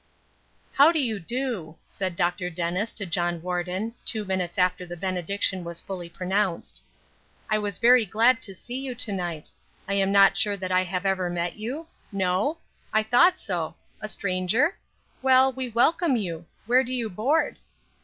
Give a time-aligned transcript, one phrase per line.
[0.73, 2.49] "How do you do," said Dr.
[2.49, 6.81] Dennis to John Warden, two minutes after the benediction was fully pronounced.
[7.51, 9.51] "I was very glad to see you to night.
[9.87, 11.85] I am not sure that I have ever met you?
[12.11, 12.57] No?
[12.91, 14.75] I thought so; a stranger?
[15.21, 16.47] Well, we welcome you.
[16.65, 17.59] Where do you board?"